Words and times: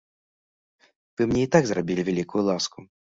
Вы 1.19 1.27
мне 1.33 1.43
і 1.49 1.49
так 1.57 1.63
зрабілі 1.73 2.01
вялікую 2.09 2.43
ласку. 2.49 2.89